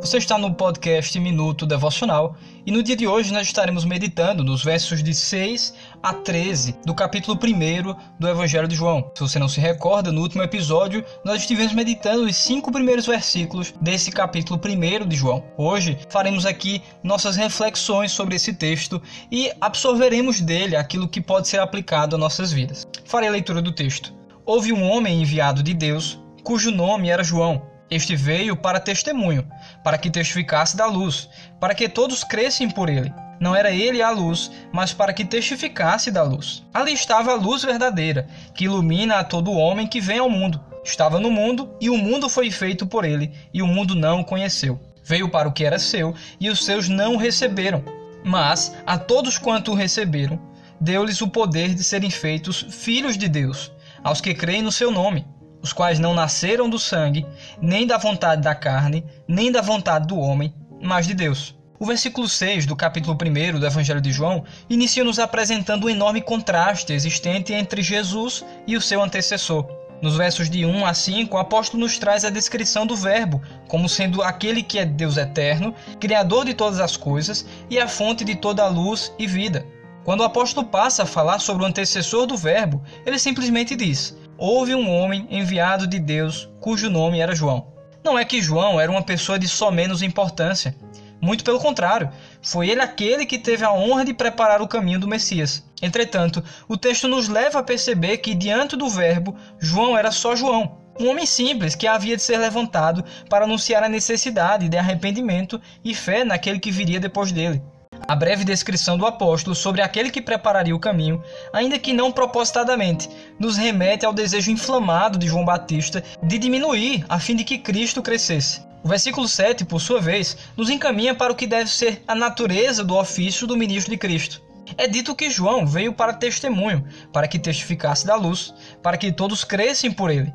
[0.00, 2.34] Você está no podcast Minuto Devocional
[2.64, 6.94] e no dia de hoje nós estaremos meditando nos versos de 6 a 13 do
[6.94, 9.12] capítulo 1 do Evangelho de João.
[9.14, 13.74] Se você não se recorda, no último episódio nós estivemos meditando os cinco primeiros versículos
[13.78, 15.44] desse capítulo 1 de João.
[15.58, 21.60] Hoje faremos aqui nossas reflexões sobre esse texto e absorveremos dele aquilo que pode ser
[21.60, 22.88] aplicado a nossas vidas.
[23.04, 24.14] Farei a leitura do texto.
[24.46, 27.69] Houve um homem enviado de Deus, cujo nome era João.
[27.90, 29.44] Este veio para testemunho,
[29.82, 33.12] para que testificasse da luz, para que todos crescem por ele.
[33.40, 36.62] Não era ele a luz, mas para que testificasse da luz.
[36.72, 40.60] Ali estava a luz verdadeira, que ilumina a todo homem que vem ao mundo.
[40.84, 44.24] Estava no mundo, e o mundo foi feito por ele, e o mundo não o
[44.24, 44.80] conheceu.
[45.02, 47.82] Veio para o que era seu, e os seus não o receberam.
[48.22, 50.40] Mas a todos quanto o receberam,
[50.80, 53.72] deu-lhes o poder de serem feitos filhos de Deus,
[54.04, 55.26] aos que creem no seu nome
[55.62, 57.26] os quais não nasceram do sangue,
[57.60, 61.54] nem da vontade da carne, nem da vontade do homem, mas de Deus.
[61.78, 66.20] O versículo 6 do capítulo 1 do Evangelho de João inicia nos apresentando um enorme
[66.20, 69.66] contraste existente entre Jesus e o seu antecessor.
[70.02, 73.88] Nos versos de 1 a 5, o apóstolo nos traz a descrição do Verbo como
[73.88, 78.34] sendo aquele que é Deus eterno, Criador de todas as coisas e a fonte de
[78.34, 79.66] toda a luz e vida.
[80.04, 84.74] Quando o apóstolo passa a falar sobre o antecessor do Verbo, ele simplesmente diz: houve
[84.74, 87.66] um homem enviado de Deus cujo nome era João.
[88.02, 90.74] Não é que João era uma pessoa de só menos importância.
[91.20, 92.10] Muito pelo contrário,
[92.40, 95.62] foi ele aquele que teve a honra de preparar o caminho do Messias.
[95.82, 100.78] Entretanto, o texto nos leva a perceber que, diante do Verbo, João era só João,
[100.98, 105.94] um homem simples que havia de ser levantado para anunciar a necessidade de arrependimento e
[105.94, 107.62] fé naquele que viria depois dele
[108.06, 113.08] a breve descrição do apóstolo sobre aquele que prepararia o caminho, ainda que não propositadamente,
[113.38, 118.02] nos remete ao desejo inflamado de João Batista de diminuir a fim de que Cristo
[118.02, 118.62] crescesse.
[118.82, 122.82] O versículo 7, por sua vez, nos encaminha para o que deve ser a natureza
[122.82, 124.42] do ofício do ministro de Cristo.
[124.78, 129.44] É dito que João veio para testemunho, para que testificasse da luz, para que todos
[129.44, 130.32] crescem por ele.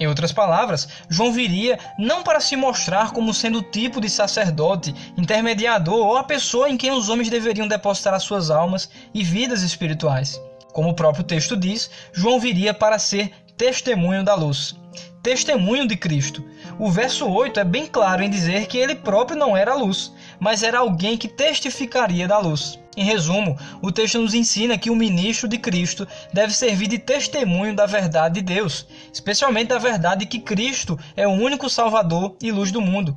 [0.00, 4.94] Em outras palavras, João viria não para se mostrar como sendo o tipo de sacerdote,
[5.16, 9.62] intermediador ou a pessoa em quem os homens deveriam depositar as suas almas e vidas
[9.62, 10.40] espirituais.
[10.72, 14.74] Como o próprio texto diz, João viria para ser testemunho da luz,
[15.22, 16.44] testemunho de Cristo.
[16.78, 20.12] O verso 8 é bem claro em dizer que ele próprio não era a luz,
[20.44, 22.78] mas era alguém que testificaria da luz.
[22.94, 27.74] Em resumo, o texto nos ensina que o ministro de Cristo deve servir de testemunho
[27.74, 32.70] da verdade de Deus, especialmente da verdade que Cristo é o único Salvador e luz
[32.70, 33.16] do mundo.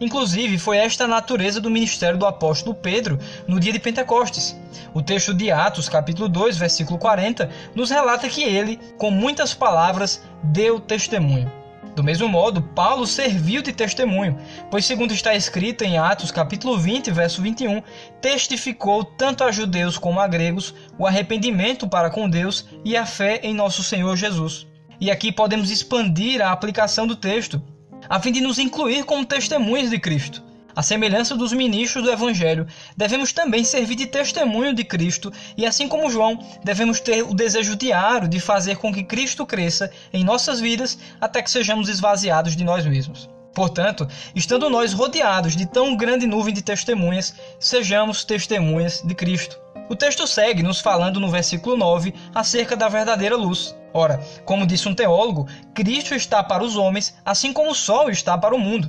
[0.00, 3.18] Inclusive, foi esta a natureza do ministério do apóstolo Pedro
[3.48, 4.56] no dia de Pentecostes.
[4.94, 10.22] O texto de Atos, capítulo 2, versículo 40, nos relata que ele, com muitas palavras,
[10.44, 11.57] deu testemunho.
[11.98, 14.38] Do mesmo modo, Paulo serviu de testemunho,
[14.70, 17.82] pois segundo está escrito em Atos capítulo 20, verso 21,
[18.20, 23.40] testificou tanto a judeus como a gregos o arrependimento para com Deus e a fé
[23.42, 24.64] em nosso Senhor Jesus.
[25.00, 27.60] E aqui podemos expandir a aplicação do texto,
[28.08, 30.44] a fim de nos incluir como testemunhas de Cristo.
[30.78, 32.64] A semelhança dos ministros do Evangelho,
[32.96, 37.74] devemos também servir de testemunho de Cristo e, assim como João, devemos ter o desejo
[37.74, 42.62] diário de fazer com que Cristo cresça em nossas vidas até que sejamos esvaziados de
[42.62, 43.28] nós mesmos.
[43.52, 44.06] Portanto,
[44.36, 49.58] estando nós rodeados de tão grande nuvem de testemunhas, sejamos testemunhas de Cristo.
[49.88, 53.74] O texto segue nos falando no versículo 9 acerca da verdadeira luz.
[53.92, 58.38] Ora, como disse um teólogo, Cristo está para os homens, assim como o sol está
[58.38, 58.88] para o mundo.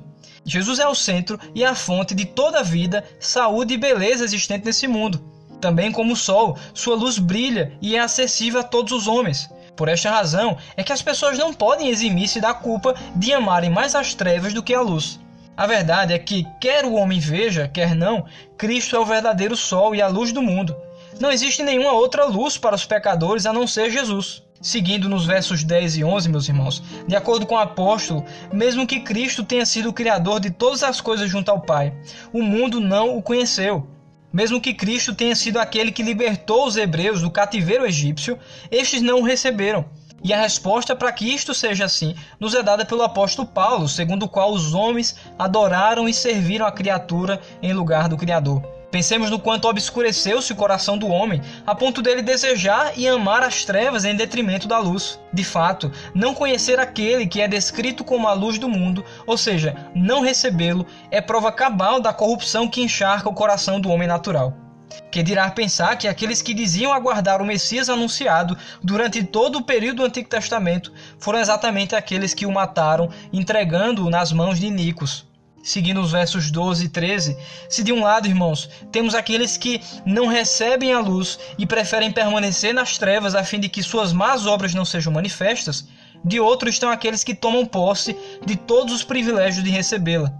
[0.49, 4.65] Jesus é o centro e a fonte de toda a vida, saúde e beleza existente
[4.65, 5.23] nesse mundo.
[5.61, 9.47] Também como o sol, sua luz brilha e é acessível a todos os homens.
[9.75, 13.93] Por esta razão é que as pessoas não podem eximir-se da culpa de amarem mais
[13.93, 15.19] as trevas do que a luz.
[15.55, 18.25] A verdade é que, quer o homem veja, quer não,
[18.57, 20.75] Cristo é o verdadeiro sol e a luz do mundo.
[21.19, 24.41] Não existe nenhuma outra luz para os pecadores a não ser Jesus.
[24.61, 28.99] Seguindo nos versos 10 e 11, meus irmãos, de acordo com o apóstolo, mesmo que
[28.99, 31.93] Cristo tenha sido o criador de todas as coisas junto ao Pai,
[32.33, 33.87] o mundo não o conheceu.
[34.33, 38.37] Mesmo que Cristo tenha sido aquele que libertou os hebreus do cativeiro egípcio,
[38.69, 39.85] estes não o receberam.
[40.21, 44.23] E a resposta para que isto seja assim nos é dada pelo apóstolo Paulo, segundo
[44.23, 48.78] o qual os homens adoraram e serviram a criatura em lugar do Criador.
[48.91, 53.63] Pensemos no quanto obscureceu-se o coração do homem, a ponto dele desejar e amar as
[53.63, 55.19] trevas em detrimento da luz.
[55.31, 59.75] De fato, não conhecer aquele que é descrito como a luz do mundo, ou seja,
[59.93, 64.55] não recebê-lo, é prova cabal da corrupção que encharca o coração do homem natural.
[65.11, 69.97] Que dirá pensar que aqueles que diziam aguardar o Messias anunciado durante todo o período
[69.97, 75.28] do Antigo Testamento foram exatamente aqueles que o mataram, entregando-o nas mãos de Nicos.
[75.63, 77.37] Seguindo os versos 12 e 13,
[77.69, 82.73] se de um lado, irmãos, temos aqueles que não recebem a luz e preferem permanecer
[82.73, 85.87] nas trevas a fim de que suas más obras não sejam manifestas,
[86.23, 88.15] de outro estão aqueles que tomam posse
[88.45, 90.33] de todos os privilégios de recebê-la.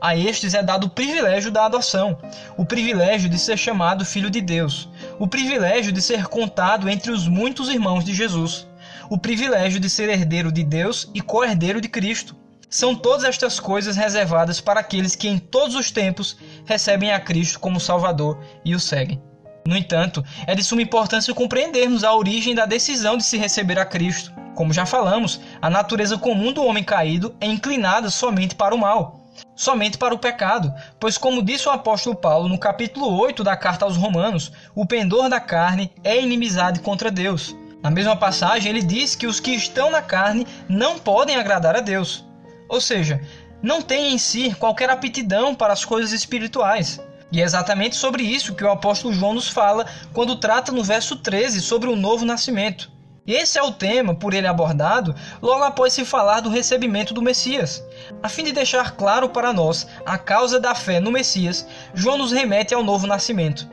[0.00, 2.18] A estes é dado o privilégio da adoção,
[2.56, 4.88] o privilégio de ser chamado filho de Deus,
[5.18, 8.66] o privilégio de ser contado entre os muitos irmãos de Jesus,
[9.08, 12.34] o privilégio de ser herdeiro de Deus e co-herdeiro de Cristo
[12.72, 17.60] são todas estas coisas reservadas para aqueles que em todos os tempos recebem a Cristo
[17.60, 19.22] como Salvador e o seguem.
[19.66, 23.84] No entanto, é de suma importância compreendermos a origem da decisão de se receber a
[23.84, 24.32] Cristo.
[24.54, 29.20] Como já falamos, a natureza comum do homem caído é inclinada somente para o mal,
[29.54, 33.84] somente para o pecado, pois, como disse o apóstolo Paulo no capítulo 8 da carta
[33.84, 37.54] aos Romanos, o pendor da carne é inimizade contra Deus.
[37.82, 41.80] Na mesma passagem, ele diz que os que estão na carne não podem agradar a
[41.80, 42.31] Deus.
[42.72, 43.20] Ou seja,
[43.62, 46.98] não tem em si qualquer aptidão para as coisas espirituais.
[47.30, 49.84] E é exatamente sobre isso que o apóstolo João nos fala
[50.14, 52.90] quando trata no verso 13 sobre o novo nascimento.
[53.26, 57.84] Esse é o tema por ele abordado logo após se falar do recebimento do Messias.
[58.22, 62.32] A fim de deixar claro para nós a causa da fé no Messias, João nos
[62.32, 63.68] remete ao novo nascimento.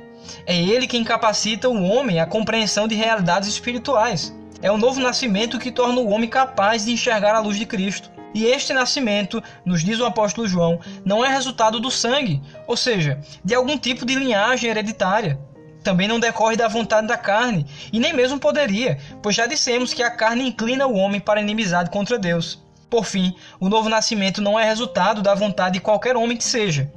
[0.45, 4.35] É ele quem capacita o homem à compreensão de realidades espirituais.
[4.61, 8.18] É o novo nascimento que torna o homem capaz de enxergar a luz de Cristo.
[8.33, 13.19] E este nascimento, nos diz o apóstolo João, não é resultado do sangue, ou seja,
[13.43, 15.39] de algum tipo de linhagem hereditária.
[15.83, 20.03] Também não decorre da vontade da carne, e nem mesmo poderia, pois já dissemos que
[20.03, 22.61] a carne inclina o homem para a inimizade contra Deus.
[22.89, 26.91] Por fim, o novo nascimento não é resultado da vontade de qualquer homem que seja.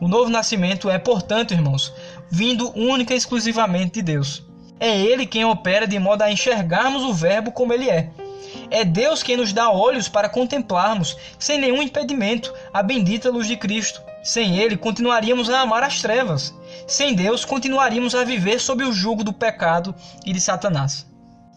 [0.00, 1.92] O novo nascimento é, portanto, irmãos,
[2.30, 4.44] vindo única e exclusivamente de Deus.
[4.78, 8.10] É Ele quem opera de modo a enxergarmos o Verbo como ele é
[8.70, 13.56] é Deus quem nos dá olhos para contemplarmos, sem nenhum impedimento, a bendita luz de
[13.56, 14.02] Cristo.
[14.22, 16.54] Sem Ele, continuaríamos a amar as trevas.
[16.86, 19.94] Sem Deus, continuaríamos a viver sob o jugo do pecado
[20.26, 21.06] e de Satanás.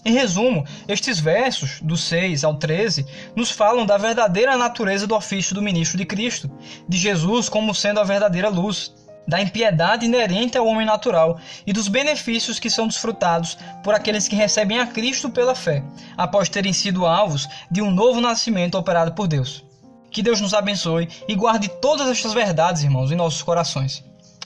[0.04, 3.06] Em resumo, estes versos, do 6 ao 13,
[3.36, 6.50] nos falam da verdadeira natureza do ofício do ministro de Cristo,
[6.90, 8.92] de Jesus como sendo a verdadeira luz,
[9.28, 14.36] da impiedade inerente ao homem natural e dos benefícios que são desfrutados por aqueles que
[14.36, 15.84] recebem a Cristo pela fé,
[16.18, 19.64] após terem sido alvos de um novo nascimento operado por Deus.
[20.10, 24.04] Que Deus nos abençoe e guarde todas estas verdades, irmãos, em nossos corações.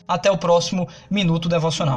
[0.07, 1.93] Até o próximo Minuto Devocional.